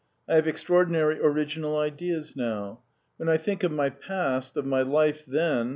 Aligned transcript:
I 0.27 0.33
have 0.33 0.47
extraordinary, 0.47 1.19
original 1.21 1.77
ideas 1.77 2.35
now. 2.35 2.79
When 3.17 3.29
I 3.29 3.37
think 3.37 3.61
of 3.63 3.71
my 3.71 3.91
past, 3.91 4.57
of 4.57 4.65
my 4.65 4.81
life 4.81 5.23
then 5.27 5.69